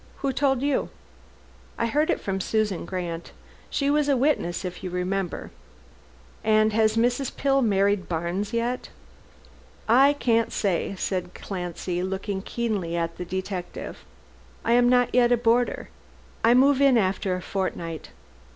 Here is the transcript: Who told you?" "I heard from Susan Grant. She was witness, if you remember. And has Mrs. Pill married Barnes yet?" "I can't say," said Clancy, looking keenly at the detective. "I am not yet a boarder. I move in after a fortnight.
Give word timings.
Who 0.25 0.33
told 0.33 0.63
you?" 0.63 0.89
"I 1.77 1.85
heard 1.85 2.09
from 2.19 2.41
Susan 2.41 2.85
Grant. 2.85 3.33
She 3.69 3.91
was 3.91 4.07
witness, 4.07 4.65
if 4.65 4.83
you 4.83 4.89
remember. 4.89 5.51
And 6.43 6.73
has 6.73 6.97
Mrs. 6.97 7.37
Pill 7.37 7.61
married 7.61 8.09
Barnes 8.09 8.51
yet?" 8.51 8.89
"I 9.87 10.13
can't 10.13 10.51
say," 10.51 10.95
said 10.97 11.35
Clancy, 11.35 12.01
looking 12.01 12.41
keenly 12.41 12.97
at 12.97 13.17
the 13.17 13.25
detective. 13.25 14.03
"I 14.65 14.71
am 14.71 14.89
not 14.89 15.13
yet 15.13 15.31
a 15.31 15.37
boarder. 15.37 15.89
I 16.43 16.55
move 16.55 16.81
in 16.81 16.97
after 16.97 17.35
a 17.35 17.41
fortnight. 17.43 18.09